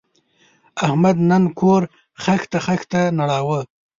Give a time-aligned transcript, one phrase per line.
[0.85, 1.81] احمد نن کور
[2.23, 3.59] خښته خښته نړاوه.